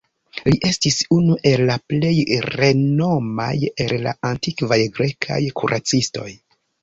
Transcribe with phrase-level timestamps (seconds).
[0.45, 2.13] Li estis unu el la plej
[2.45, 3.53] renomaj
[3.85, 6.27] el la antikvaj grekaj kuracistoj.